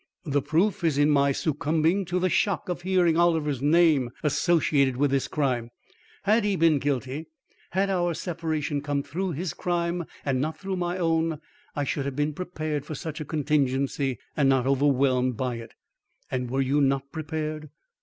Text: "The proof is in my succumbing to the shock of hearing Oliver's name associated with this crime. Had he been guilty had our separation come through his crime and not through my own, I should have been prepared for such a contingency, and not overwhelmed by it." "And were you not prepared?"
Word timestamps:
"The 0.25 0.41
proof 0.41 0.83
is 0.83 0.97
in 0.97 1.11
my 1.11 1.31
succumbing 1.31 2.05
to 2.05 2.17
the 2.19 2.27
shock 2.27 2.69
of 2.69 2.81
hearing 2.81 3.17
Oliver's 3.17 3.61
name 3.61 4.09
associated 4.23 4.97
with 4.97 5.11
this 5.11 5.27
crime. 5.27 5.69
Had 6.23 6.43
he 6.43 6.55
been 6.55 6.79
guilty 6.79 7.27
had 7.69 7.91
our 7.91 8.15
separation 8.15 8.81
come 8.81 9.03
through 9.03 9.33
his 9.33 9.53
crime 9.53 10.05
and 10.25 10.41
not 10.41 10.57
through 10.57 10.77
my 10.77 10.97
own, 10.97 11.39
I 11.75 11.83
should 11.83 12.05
have 12.05 12.15
been 12.15 12.33
prepared 12.33 12.83
for 12.83 12.95
such 12.95 13.21
a 13.21 13.25
contingency, 13.25 14.17
and 14.35 14.49
not 14.49 14.65
overwhelmed 14.65 15.37
by 15.37 15.57
it." 15.57 15.75
"And 16.31 16.49
were 16.49 16.61
you 16.61 16.81
not 16.81 17.11
prepared?" 17.11 17.69